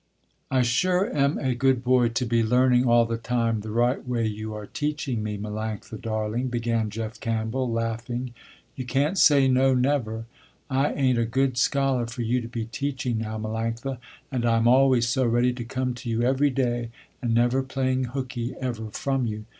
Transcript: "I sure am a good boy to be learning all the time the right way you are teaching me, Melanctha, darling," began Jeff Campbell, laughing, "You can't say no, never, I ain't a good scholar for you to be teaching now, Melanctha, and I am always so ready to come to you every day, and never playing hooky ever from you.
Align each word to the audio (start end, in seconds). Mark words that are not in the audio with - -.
"I 0.49 0.63
sure 0.63 1.15
am 1.15 1.37
a 1.37 1.53
good 1.53 1.83
boy 1.83 2.07
to 2.09 2.25
be 2.25 2.41
learning 2.41 2.85
all 2.87 3.05
the 3.05 3.19
time 3.19 3.61
the 3.61 3.69
right 3.69 4.03
way 4.03 4.25
you 4.25 4.51
are 4.55 4.65
teaching 4.65 5.21
me, 5.21 5.37
Melanctha, 5.37 6.01
darling," 6.01 6.47
began 6.47 6.89
Jeff 6.89 7.19
Campbell, 7.19 7.71
laughing, 7.71 8.33
"You 8.75 8.83
can't 8.85 9.15
say 9.15 9.47
no, 9.47 9.75
never, 9.75 10.25
I 10.71 10.91
ain't 10.93 11.19
a 11.19 11.25
good 11.25 11.55
scholar 11.55 12.07
for 12.07 12.23
you 12.23 12.41
to 12.41 12.47
be 12.47 12.65
teaching 12.65 13.19
now, 13.19 13.37
Melanctha, 13.37 13.99
and 14.31 14.43
I 14.43 14.57
am 14.57 14.67
always 14.67 15.07
so 15.07 15.23
ready 15.27 15.53
to 15.53 15.63
come 15.63 15.93
to 15.93 16.09
you 16.09 16.23
every 16.23 16.49
day, 16.49 16.89
and 17.21 17.35
never 17.35 17.61
playing 17.61 18.05
hooky 18.05 18.55
ever 18.59 18.89
from 18.89 19.27
you. 19.27 19.45